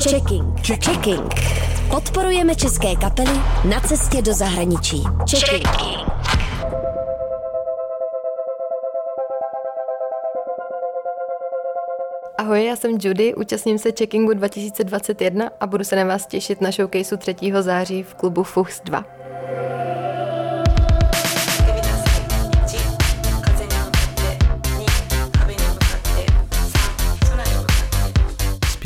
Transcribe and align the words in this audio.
Checking. 0.00 0.56
Checking. 0.66 1.34
Podporujeme 1.90 2.54
české 2.54 2.96
kapely 2.96 3.40
na 3.70 3.80
cestě 3.80 4.22
do 4.22 4.34
zahraničí. 4.34 5.02
Checking. 5.30 5.68
Ahoj, 12.38 12.64
já 12.64 12.76
jsem 12.76 12.98
Judy, 13.00 13.34
účastním 13.34 13.78
se 13.78 13.92
Checkingu 13.98 14.34
2021 14.34 15.50
a 15.60 15.66
budu 15.66 15.84
se 15.84 15.96
na 15.96 16.04
vás 16.04 16.26
těšit 16.26 16.60
na 16.60 16.70
showcaseu 16.70 17.16
3. 17.16 17.36
září 17.60 18.02
v 18.02 18.14
klubu 18.14 18.42
Fuchs 18.42 18.80
2. 18.80 19.15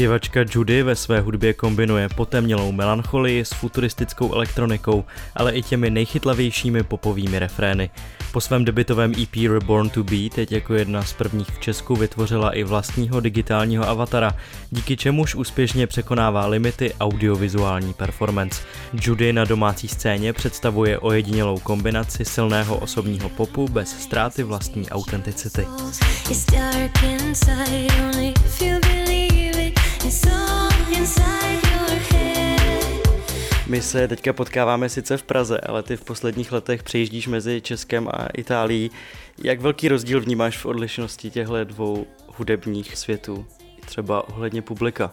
Zpěvačka 0.01 0.41
Judy 0.55 0.83
ve 0.83 0.97
své 0.97 1.21
hudbě 1.21 1.55
kombinuje 1.55 2.09
potemnělou 2.09 2.73
melancholii 2.73 3.45
s 3.45 3.53
futuristickou 3.53 4.35
elektronikou, 4.35 5.05
ale 5.35 5.53
i 5.53 5.63
těmi 5.63 5.91
nejchytlavějšími 5.91 6.83
popovými 6.83 7.39
refrény. 7.39 7.91
Po 8.33 8.41
svém 8.41 8.65
debitovém 8.65 9.13
EP 9.23 9.53
Reborn 9.53 9.91
to 9.91 10.05
Be 10.05 10.31
teď 10.35 10.53
jako 10.53 10.75
jedna 10.75 11.03
z 11.03 11.13
prvních 11.13 11.51
v 11.51 11.59
Česku 11.59 11.97
vytvořila 11.97 12.51
i 12.51 12.65
vlastního 12.65 13.21
digitálního 13.21 13.89
avatara, 13.89 14.37
díky 14.71 14.97
čemuž 14.97 15.35
úspěšně 15.35 15.87
překonává 15.87 16.47
limity 16.47 16.95
audiovizuální 17.01 17.93
performance. 17.93 18.63
Judy 18.93 19.33
na 19.33 19.45
domácí 19.45 19.89
scéně 19.89 20.33
představuje 20.33 20.99
ojedinělou 20.99 21.59
kombinaci 21.59 22.25
silného 22.25 22.77
osobního 22.77 23.29
popu 23.29 23.69
bez 23.69 24.03
ztráty 24.03 24.43
vlastní 24.43 24.91
autenticity. 24.91 25.67
It's 26.31 26.47
dark 26.47 27.03
inside, 27.03 27.87
only 28.03 28.29
if 28.29 28.63
you 28.63 28.81
believe. 28.81 29.30
My 33.67 33.83
se 33.83 34.09
teďka 34.09 34.33
potkáváme 34.33 34.89
sice 34.89 35.17
v 35.17 35.23
Praze, 35.23 35.61
ale 35.61 35.83
ty 35.83 35.97
v 35.97 36.05
posledních 36.05 36.53
letech 36.53 36.83
přejíždíš 36.83 37.27
mezi 37.27 37.61
Českem 37.61 38.09
a 38.09 38.27
Itálií. 38.37 38.91
Jak 39.45 39.61
velký 39.61 39.89
rozdíl 39.89 40.21
vnímáš 40.21 40.59
v 40.59 40.67
odlišnosti 40.67 41.31
těchto 41.31 41.65
dvou 41.65 42.07
hudebních 42.37 42.97
světů, 42.97 43.47
třeba 43.87 44.29
ohledně 44.29 44.63
publika? 44.63 45.13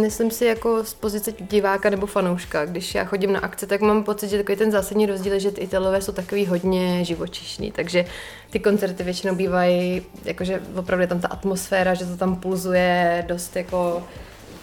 Myslím 0.00 0.30
si 0.30 0.44
jako 0.44 0.84
z 0.84 0.94
pozice 0.94 1.32
diváka 1.50 1.90
nebo 1.90 2.06
fanouška. 2.06 2.64
Když 2.64 2.94
já 2.94 3.04
chodím 3.04 3.32
na 3.32 3.40
akce, 3.40 3.66
tak 3.66 3.80
mám 3.80 4.04
pocit, 4.04 4.28
že 4.28 4.36
takový 4.36 4.58
ten 4.58 4.70
zásadní 4.70 5.06
rozdíl 5.06 5.32
je, 5.32 5.40
že 5.40 5.50
ty 5.50 5.60
Italové 5.60 6.02
jsou 6.02 6.12
takový 6.12 6.46
hodně 6.46 7.04
živočišní, 7.04 7.72
takže 7.72 8.04
ty 8.50 8.58
koncerty 8.58 9.02
většinou 9.02 9.34
bývají, 9.34 10.02
jakože 10.24 10.62
opravdu 10.76 11.00
je 11.00 11.06
tam 11.06 11.20
ta 11.20 11.28
atmosféra, 11.28 11.94
že 11.94 12.06
to 12.06 12.16
tam 12.16 12.36
pulzuje 12.36 13.24
dost 13.28 13.56
jako 13.56 14.02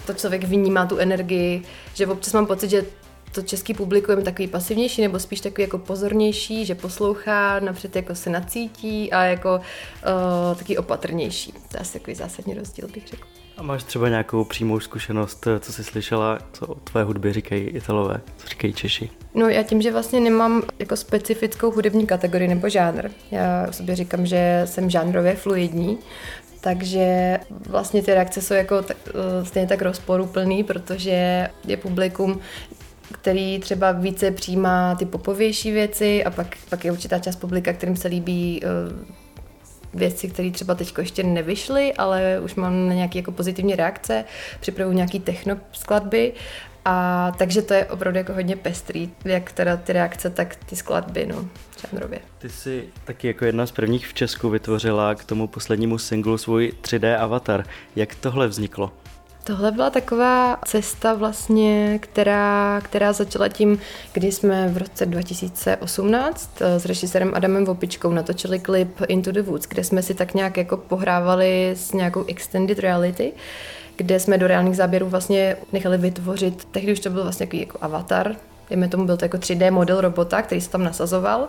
to 0.05 0.13
člověk 0.13 0.43
vnímá 0.43 0.85
tu 0.85 0.97
energii, 0.97 1.63
že 1.93 2.07
občas 2.07 2.33
mám 2.33 2.45
pocit, 2.45 2.69
že 2.69 2.85
to 3.31 3.41
český 3.41 3.73
publikum 3.73 4.17
je 4.17 4.23
takový 4.23 4.47
pasivnější 4.47 5.01
nebo 5.01 5.19
spíš 5.19 5.41
takový 5.41 5.61
jako 5.63 5.77
pozornější, 5.77 6.65
že 6.65 6.75
poslouchá, 6.75 7.59
napřed 7.59 7.95
jako 7.95 8.15
se 8.15 8.29
nacítí 8.29 9.11
a 9.11 9.23
jako 9.23 9.55
uh, 9.55 10.57
taky 10.57 10.77
opatrnější. 10.77 11.51
To 11.51 11.77
je 11.77 11.79
asi 11.79 11.93
takový 11.93 12.15
zásadní 12.15 12.53
rozdíl, 12.53 12.87
bych 12.93 13.07
řekl. 13.07 13.27
A 13.57 13.63
máš 13.63 13.83
třeba 13.83 14.09
nějakou 14.09 14.43
přímou 14.43 14.79
zkušenost, 14.79 15.47
co 15.59 15.73
jsi 15.73 15.83
slyšela, 15.83 16.39
co 16.53 16.67
o 16.67 16.75
tvé 16.75 17.03
hudbě 17.03 17.33
říkají 17.33 17.61
Italové, 17.61 18.21
co 18.37 18.47
říkají 18.47 18.73
Češi? 18.73 19.09
No 19.33 19.49
já 19.49 19.63
tím, 19.63 19.81
že 19.81 19.91
vlastně 19.91 20.19
nemám 20.19 20.63
jako 20.79 20.95
specifickou 20.95 21.71
hudební 21.71 22.07
kategorii 22.07 22.47
nebo 22.47 22.69
žánr, 22.69 23.09
já 23.31 23.65
o 23.69 23.73
sobě 23.73 23.95
říkám, 23.95 24.25
že 24.25 24.61
jsem 24.65 24.89
žánrově 24.89 25.35
fluidní, 25.35 25.97
takže 26.61 27.39
vlastně 27.49 28.03
ty 28.03 28.13
reakce 28.13 28.41
jsou 28.41 28.53
jako 28.53 28.81
tak, 28.81 28.97
eh, 29.07 29.45
stejně 29.45 29.67
tak 29.67 29.81
rozporuplný, 29.81 30.63
protože 30.63 31.49
je 31.67 31.77
publikum 31.77 32.39
který 33.11 33.59
třeba 33.59 33.91
více 33.91 34.31
přijímá 34.31 34.95
ty 34.95 35.05
popovější 35.05 35.71
věci 35.71 36.23
a 36.23 36.31
pak, 36.31 36.57
pak 36.69 36.85
je 36.85 36.91
určitá 36.91 37.19
část 37.19 37.35
publika, 37.35 37.73
kterým 37.73 37.95
se 37.95 38.07
líbí 38.07 38.61
uh, 38.63 39.19
věci, 39.93 40.27
které 40.27 40.51
třeba 40.51 40.75
teď 40.75 40.93
ještě 40.97 41.23
nevyšly, 41.23 41.93
ale 41.93 42.39
už 42.43 42.55
mám 42.55 42.87
na 42.87 42.93
nějaké 42.93 43.19
jako 43.19 43.31
pozitivní 43.31 43.75
reakce, 43.75 44.25
připravuju 44.59 44.95
nějaký 44.95 45.19
techno 45.19 45.57
skladby 45.71 46.33
a 46.85 47.31
takže 47.37 47.61
to 47.61 47.73
je 47.73 47.85
opravdu 47.85 48.17
jako 48.17 48.33
hodně 48.33 48.55
pestrý, 48.55 49.09
jak 49.25 49.51
teda 49.51 49.77
ty 49.77 49.93
reakce, 49.93 50.29
tak 50.29 50.55
ty 50.55 50.75
skladby, 50.75 51.25
no, 51.25 51.47
žánrově. 51.81 52.19
Ty 52.37 52.49
jsi 52.49 52.89
taky 53.05 53.27
jako 53.27 53.45
jedna 53.45 53.65
z 53.65 53.71
prvních 53.71 54.07
v 54.07 54.13
Česku 54.13 54.49
vytvořila 54.49 55.15
k 55.15 55.23
tomu 55.23 55.47
poslednímu 55.47 55.97
singlu 55.97 56.37
svůj 56.37 56.73
3D 56.81 57.19
avatar. 57.19 57.65
Jak 57.95 58.15
tohle 58.15 58.47
vzniklo? 58.47 58.91
Tohle 59.43 59.71
byla 59.71 59.89
taková 59.89 60.59
cesta 60.65 61.13
vlastně, 61.13 61.99
která, 62.01 62.81
která 62.83 63.13
začala 63.13 63.47
tím, 63.47 63.79
kdy 64.13 64.31
jsme 64.31 64.67
v 64.67 64.77
roce 64.77 65.05
2018 65.05 66.61
eh, 66.61 66.79
s 66.79 66.85
režisérem 66.85 67.31
Adamem 67.35 67.65
Vopičkou 67.65 68.11
natočili 68.11 68.59
klip 68.59 69.01
Into 69.07 69.31
the 69.31 69.41
Woods, 69.41 69.67
kde 69.67 69.83
jsme 69.83 70.01
si 70.01 70.13
tak 70.13 70.33
nějak 70.33 70.57
jako 70.57 70.77
pohrávali 70.77 71.71
s 71.75 71.91
nějakou 71.91 72.25
extended 72.27 72.79
reality 72.79 73.33
kde 73.99 74.19
jsme 74.19 74.37
do 74.37 74.47
reálných 74.47 74.75
záběrů 74.75 75.09
vlastně 75.09 75.57
nechali 75.73 75.97
vytvořit, 75.97 76.65
tehdy 76.65 76.91
už 76.93 76.99
to 76.99 77.09
byl 77.09 77.23
vlastně 77.23 77.47
jako 77.53 77.77
avatar, 77.81 78.35
dejme 78.69 78.87
tomu 78.87 79.05
byl 79.05 79.17
to 79.17 79.25
jako 79.25 79.37
3D 79.37 79.71
model 79.71 80.01
robota, 80.01 80.41
který 80.41 80.61
se 80.61 80.69
tam 80.69 80.83
nasazoval. 80.83 81.47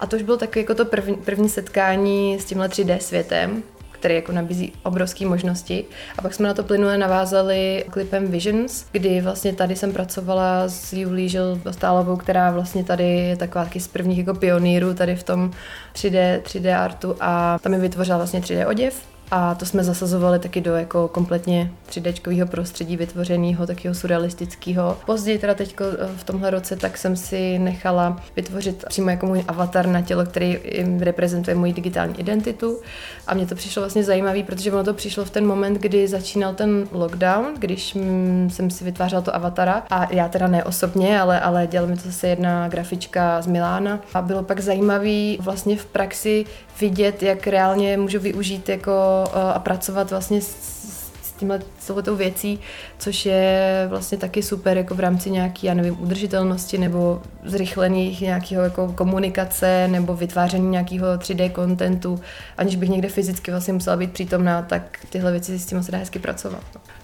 A 0.00 0.06
to 0.06 0.16
už 0.16 0.22
bylo 0.22 0.36
takový 0.36 0.60
jako 0.60 0.74
to 0.74 0.84
první, 0.84 1.16
první 1.16 1.48
setkání 1.48 2.38
s 2.40 2.44
tímhle 2.44 2.68
3D 2.68 2.98
světem, 2.98 3.62
který 4.02 4.14
jako 4.14 4.32
nabízí 4.32 4.72
obrovské 4.82 5.26
možnosti. 5.26 5.84
A 6.18 6.22
pak 6.22 6.34
jsme 6.34 6.48
na 6.48 6.54
to 6.54 6.62
plynule 6.62 6.98
navázali 6.98 7.84
klipem 7.90 8.26
Visions, 8.26 8.86
kdy 8.92 9.20
vlastně 9.20 9.52
tady 9.52 9.76
jsem 9.76 9.92
pracovala 9.92 10.68
s 10.68 10.92
Julí 10.92 11.28
Žil 11.28 11.60
Dostálovou, 11.64 12.16
která 12.16 12.50
vlastně 12.50 12.84
tady 12.84 13.04
je 13.04 13.36
taková 13.36 13.64
taky 13.64 13.80
z 13.80 13.88
prvních 13.88 14.18
jako 14.18 14.34
pionýrů 14.34 14.94
tady 14.94 15.16
v 15.16 15.22
tom 15.22 15.50
3D, 15.94 16.40
3D 16.40 16.78
artu 16.78 17.16
a 17.20 17.58
tam 17.62 17.72
mi 17.72 17.78
vytvořila 17.78 18.16
vlastně 18.16 18.40
3D 18.40 18.68
oděv 18.68 19.11
a 19.34 19.54
to 19.54 19.66
jsme 19.66 19.84
zasazovali 19.84 20.38
taky 20.38 20.60
do 20.60 20.74
jako 20.74 21.08
kompletně 21.08 21.70
3D 21.90 22.46
prostředí 22.46 22.96
vytvořeného, 22.96 23.66
takového 23.66 23.94
surrealistického. 23.94 24.98
Později 25.06 25.38
teda 25.38 25.54
teď 25.54 25.76
eh, 25.80 25.84
v 26.16 26.24
tomhle 26.24 26.50
roce 26.50 26.76
tak 26.76 26.98
jsem 26.98 27.16
si 27.16 27.58
nechala 27.58 28.20
vytvořit 28.36 28.84
přímo 28.88 29.10
jako 29.10 29.26
můj 29.26 29.44
avatar 29.48 29.86
na 29.86 30.00
tělo, 30.00 30.24
který 30.24 30.58
reprezentuje 31.00 31.56
moji 31.56 31.72
digitální 31.72 32.20
identitu. 32.20 32.78
A 33.26 33.34
mně 33.34 33.46
to 33.46 33.54
přišlo 33.54 33.82
vlastně 33.82 34.04
zajímavé, 34.04 34.42
protože 34.42 34.72
ono 34.72 34.84
to 34.84 34.94
přišlo 34.94 35.24
v 35.24 35.30
ten 35.30 35.46
moment, 35.46 35.74
kdy 35.74 36.08
začínal 36.08 36.54
ten 36.54 36.88
lockdown, 36.92 37.46
když 37.58 37.94
mm, 37.94 38.50
jsem 38.52 38.70
si 38.70 38.84
vytvářela 38.84 39.22
to 39.22 39.34
avatara. 39.34 39.82
A 39.90 40.12
já 40.12 40.28
teda 40.28 40.46
ne 40.46 40.64
osobně, 40.64 41.20
ale, 41.20 41.40
ale 41.40 41.66
dělala 41.66 41.90
mi 41.90 41.96
to 41.96 42.02
zase 42.02 42.28
jedna 42.28 42.68
grafička 42.68 43.42
z 43.42 43.46
Milána. 43.46 44.00
A 44.14 44.22
bylo 44.22 44.42
pak 44.42 44.60
zajímavý 44.60 45.38
vlastně 45.40 45.76
v 45.76 45.86
praxi 45.86 46.44
vidět, 46.80 47.22
jak 47.22 47.46
reálně 47.46 47.96
můžu 47.96 48.20
využít 48.20 48.68
jako 48.68 49.21
a 49.24 49.58
pracovat 49.58 50.10
vlastně 50.10 50.40
s, 50.40 51.12
tímhle 51.42 51.60
tou 52.02 52.16
věcí, 52.16 52.60
což 52.98 53.26
je 53.26 53.86
vlastně 53.88 54.18
taky 54.18 54.42
super 54.42 54.76
jako 54.76 54.94
v 54.94 55.00
rámci 55.00 55.30
nějaký, 55.30 55.66
já 55.66 55.74
nevím, 55.74 56.02
udržitelnosti 56.02 56.78
nebo 56.78 57.22
zrychlených 57.44 58.20
nějakého 58.20 58.62
jako 58.62 58.92
komunikace 58.92 59.88
nebo 59.88 60.16
vytváření 60.16 60.70
nějakého 60.70 61.06
3D 61.06 61.50
kontentu, 61.50 62.20
aniž 62.58 62.76
bych 62.76 62.88
někde 62.88 63.08
fyzicky 63.08 63.50
vlastně 63.50 63.72
musela 63.72 63.96
být 63.96 64.12
přítomná, 64.12 64.62
tak 64.62 64.98
tyhle 65.10 65.32
věci 65.32 65.58
s 65.58 65.66
tím 65.66 65.82
se 65.82 65.92
dá 65.92 65.98
hezky 65.98 66.18
pracovat. 66.18 66.62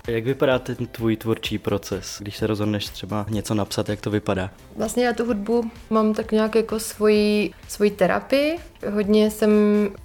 Jak 0.08 0.24
vypadá 0.24 0.58
ten 0.58 0.76
tvůj 0.76 1.16
tvůrčí 1.16 1.58
proces, 1.58 2.16
když 2.20 2.36
se 2.36 2.46
rozhodneš 2.46 2.88
třeba 2.88 3.26
něco 3.28 3.54
napsat, 3.54 3.88
jak 3.88 4.00
to 4.00 4.10
vypadá? 4.10 4.50
Vlastně 4.76 5.04
já 5.04 5.12
tu 5.12 5.24
hudbu 5.24 5.70
mám 5.91 6.14
tak 6.14 6.32
nějak 6.32 6.54
jako 6.54 6.80
svoji, 6.80 7.50
svoji 7.69 7.91
terapii. 7.91 8.58
Hodně 8.92 9.30
jsem 9.30 9.50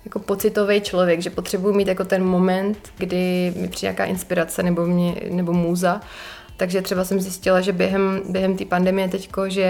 jako 0.06 0.20
pocitový 0.20 0.82
člověk, 0.82 1.22
že 1.22 1.30
potřebuji 1.30 1.74
mít 1.74 1.88
jako 1.88 2.04
ten 2.04 2.24
moment, 2.24 2.78
kdy 2.98 3.54
mi 3.56 3.68
přijde 3.68 3.88
nějaká 3.88 4.06
inspirace 4.06 4.64
nebo, 4.64 4.86
mě, 4.86 5.16
nebo 5.30 5.54
můza. 5.54 6.02
Takže 6.58 6.82
třeba 6.82 7.06
jsem 7.06 7.20
zjistila, 7.20 7.62
že 7.62 7.72
během, 7.72 8.22
během 8.30 8.58
té 8.58 8.66
pandemie 8.66 9.08
teďko, 9.08 9.50
že 9.50 9.62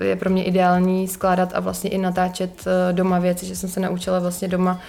je 0.00 0.16
pro 0.16 0.30
mě 0.30 0.44
ideální 0.44 1.08
skládat 1.08 1.52
a 1.54 1.60
vlastně 1.60 1.90
i 1.90 1.98
natáčet 1.98 2.64
eh, 2.66 2.92
doma 2.92 3.18
věci, 3.18 3.46
že 3.46 3.56
jsem 3.56 3.68
se 3.68 3.80
naučila 3.80 4.18
vlastně 4.18 4.48
doma 4.48 4.80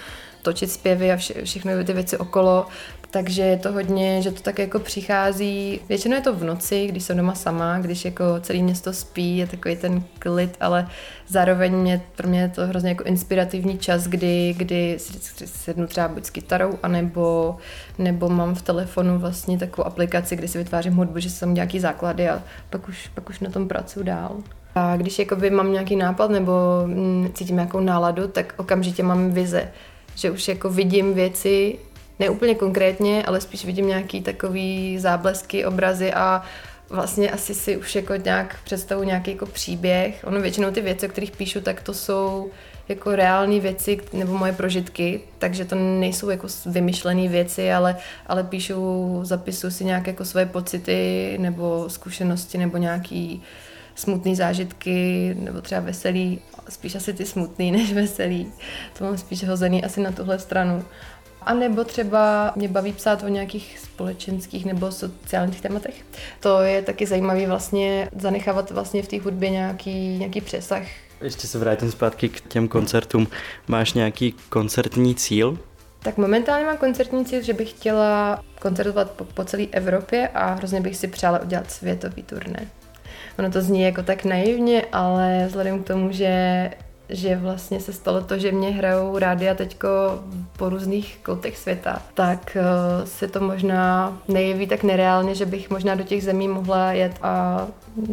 točit 0.42 0.70
zpěvy 0.70 1.12
a 1.12 1.16
vše, 1.16 1.44
všechny 1.44 1.84
ty 1.84 1.92
věci 1.92 2.18
okolo, 2.18 2.66
takže 3.12 3.42
je 3.42 3.56
to 3.58 3.72
hodně, 3.72 4.22
že 4.22 4.30
to 4.30 4.42
tak 4.42 4.58
jako 4.58 4.78
přichází, 4.78 5.80
většinou 5.88 6.14
je 6.14 6.20
to 6.20 6.34
v 6.34 6.44
noci, 6.44 6.86
když 6.86 7.04
jsem 7.04 7.16
doma 7.16 7.34
sama, 7.34 7.78
když 7.78 8.04
jako 8.04 8.24
celé 8.40 8.58
město 8.58 8.92
spí, 8.92 9.36
je 9.36 9.46
takový 9.46 9.76
ten 9.76 10.02
klid, 10.18 10.56
ale 10.60 10.88
zároveň 11.28 11.72
mě, 11.72 12.02
pro 12.16 12.28
mě 12.28 12.40
je 12.40 12.48
to 12.48 12.66
hrozně 12.66 12.88
jako 12.88 13.04
inspirativní 13.04 13.78
čas, 13.78 14.06
kdy, 14.06 14.54
kdy 14.56 14.96
sednu 15.44 15.86
třeba 15.86 16.08
buď 16.08 16.24
s 16.24 16.30
kytarou, 16.30 16.78
anebo, 16.82 17.56
nebo 17.98 18.28
mám 18.28 18.54
v 18.54 18.62
telefonu 18.62 19.18
vlastně 19.18 19.58
takovou 19.58 19.86
aplikaci, 19.86 20.36
kde 20.36 20.48
si 20.48 20.58
vytvářím 20.58 20.96
hudbu, 20.96 21.18
že 21.18 21.30
jsem 21.30 21.54
nějaký 21.54 21.80
základy 21.80 22.28
a 22.28 22.42
pak 22.70 22.88
už, 22.88 23.08
pak 23.14 23.30
už 23.30 23.40
na 23.40 23.50
tom 23.50 23.68
pracuji 23.68 24.02
dál. 24.04 24.36
A 24.74 24.96
když 24.96 25.18
jakoby 25.18 25.50
mám 25.50 25.72
nějaký 25.72 25.96
nápad 25.96 26.30
nebo 26.30 26.52
mm, 26.86 27.30
cítím 27.34 27.56
nějakou 27.56 27.80
náladu, 27.80 28.28
tak 28.28 28.54
okamžitě 28.56 29.02
mám 29.02 29.30
vize, 29.30 29.68
že 30.14 30.30
už 30.30 30.48
jako 30.48 30.70
vidím 30.70 31.14
věci 31.14 31.78
neúplně 32.18 32.54
konkrétně, 32.54 33.22
ale 33.22 33.40
spíš 33.40 33.64
vidím 33.64 33.88
nějaký 33.88 34.22
takový 34.22 34.98
záblesky, 34.98 35.64
obrazy 35.64 36.12
a 36.12 36.42
vlastně 36.90 37.30
asi 37.30 37.54
si 37.54 37.76
už 37.76 37.94
jako 37.94 38.16
nějak 38.16 38.56
představu 38.64 39.02
nějaký 39.02 39.30
jako 39.30 39.46
příběh. 39.46 40.24
Ono 40.26 40.40
většinou 40.40 40.70
ty 40.70 40.80
věci, 40.80 41.06
o 41.06 41.10
kterých 41.10 41.30
píšu, 41.30 41.60
tak 41.60 41.82
to 41.82 41.94
jsou 41.94 42.50
jako 42.88 43.16
reální 43.16 43.60
věci 43.60 43.98
nebo 44.12 44.38
moje 44.38 44.52
prožitky, 44.52 45.20
takže 45.38 45.64
to 45.64 45.74
nejsou 45.74 46.30
jako 46.30 46.46
vymyšlené 46.66 47.28
věci, 47.28 47.72
ale, 47.72 47.96
ale 48.26 48.44
píšu, 48.44 49.20
zapisuju 49.24 49.70
si 49.70 49.84
nějaké 49.84 50.10
jako 50.10 50.24
svoje 50.24 50.46
pocity 50.46 51.36
nebo 51.40 51.84
zkušenosti 51.88 52.58
nebo 52.58 52.76
nějaký 52.76 53.42
smutné 53.94 54.36
zážitky 54.36 55.36
nebo 55.38 55.60
třeba 55.60 55.80
veselý, 55.80 56.40
spíš 56.68 56.94
asi 56.94 57.12
ty 57.12 57.24
smutný 57.24 57.70
než 57.70 57.92
veselý. 57.92 58.52
To 58.98 59.04
mám 59.04 59.18
spíš 59.18 59.44
hozený 59.44 59.84
asi 59.84 60.00
na 60.00 60.12
tuhle 60.12 60.38
stranu. 60.38 60.84
A 61.46 61.54
nebo 61.54 61.84
třeba 61.84 62.52
mě 62.56 62.68
baví 62.68 62.92
psát 62.92 63.22
o 63.22 63.28
nějakých 63.28 63.78
společenských 63.78 64.64
nebo 64.64 64.92
sociálních 64.92 65.60
tématech. 65.60 65.94
To 66.40 66.60
je 66.60 66.82
taky 66.82 67.06
zajímavý 67.06 67.46
vlastně 67.46 68.08
zanechávat 68.16 68.70
vlastně 68.70 69.02
v 69.02 69.08
té 69.08 69.20
hudbě 69.20 69.50
nějaký, 69.50 70.18
nějaký 70.18 70.40
přesah. 70.40 70.82
Ještě 71.20 71.46
se 71.46 71.58
vrátím 71.58 71.90
zpátky 71.90 72.28
k 72.28 72.40
těm 72.40 72.68
koncertům. 72.68 73.26
Máš 73.68 73.92
nějaký 73.92 74.34
koncertní 74.48 75.14
cíl? 75.14 75.58
Tak 76.02 76.16
momentálně 76.16 76.66
mám 76.66 76.76
koncertní 76.76 77.24
cíl, 77.24 77.42
že 77.42 77.52
bych 77.52 77.70
chtěla 77.70 78.42
koncertovat 78.60 79.10
po, 79.10 79.24
po 79.24 79.44
celé 79.44 79.66
Evropě 79.70 80.28
a 80.28 80.54
hrozně 80.54 80.80
bych 80.80 80.96
si 80.96 81.08
přála 81.08 81.38
udělat 81.42 81.70
světový 81.70 82.22
turné. 82.22 82.66
Ono 83.38 83.50
to 83.50 83.62
zní 83.62 83.82
jako 83.82 84.02
tak 84.02 84.24
naivně, 84.24 84.84
ale 84.92 85.44
vzhledem 85.46 85.82
k 85.82 85.86
tomu, 85.86 86.12
že 86.12 86.70
že 87.12 87.36
vlastně 87.36 87.80
se 87.80 87.92
stalo 87.92 88.20
to, 88.20 88.38
že 88.38 88.52
mě 88.52 88.70
hrajou 88.70 89.18
rádia 89.18 89.54
teďko 89.54 89.88
po 90.56 90.68
různých 90.68 91.18
koutech 91.22 91.58
světa, 91.58 92.02
tak 92.14 92.56
uh, 92.60 93.04
se 93.04 93.28
to 93.28 93.40
možná 93.40 94.18
nejeví 94.28 94.66
tak 94.66 94.82
nereálně, 94.82 95.34
že 95.34 95.46
bych 95.46 95.70
možná 95.70 95.94
do 95.94 96.04
těch 96.04 96.24
zemí 96.24 96.48
mohla 96.48 96.92
jet 96.92 97.12
a 97.22 97.66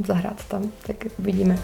zahrát 0.06 0.46
tam. 0.46 0.72
Tak 0.88 0.96
uvidíme. 1.19 1.60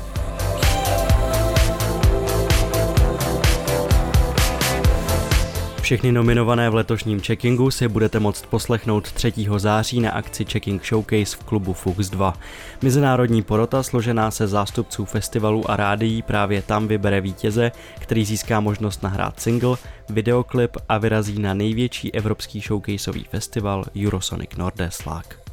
Všechny 5.86 6.12
nominované 6.12 6.70
v 6.70 6.76
letošním 6.76 7.22
checkingu 7.22 7.72
si 7.72 7.88
budete 7.88 8.20
moct 8.20 8.46
poslechnout 8.46 9.12
3. 9.12 9.34
září 9.58 10.02
na 10.02 10.12
akci 10.12 10.46
Checking 10.46 10.86
Showcase 10.86 11.38
v 11.38 11.44
klubu 11.44 11.74
Fux 11.74 12.10
2. 12.10 12.34
Mezinárodní 12.82 13.42
porota 13.42 13.84
složená 13.84 14.32
se 14.32 14.48
zástupců 14.48 15.06
festivalů 15.06 15.72
a 15.72 15.76
rádií 15.76 16.22
právě 16.22 16.62
tam 16.62 16.88
vybere 16.88 17.22
vítěze, 17.22 17.72
který 18.00 18.26
získá 18.26 18.60
možnost 18.60 19.04
nahrát 19.04 19.40
single, 19.40 19.78
videoklip 20.10 20.78
a 20.90 20.98
vyrazí 20.98 21.40
na 21.40 21.54
největší 21.54 22.14
evropský 22.14 22.60
showcaseový 22.62 23.24
festival 23.24 23.86
Eurosonic 24.06 24.56
Nordeslag. 24.58 25.45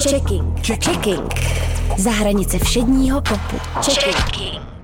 Checking. 0.00 0.54
Checking. 0.62 1.34
Za 1.98 2.10
hranice 2.10 2.58
všedního 2.58 3.20
popu. 3.20 3.56
Checking. 3.82 4.79